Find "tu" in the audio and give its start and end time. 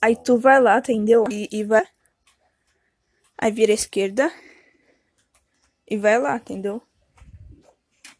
0.16-0.38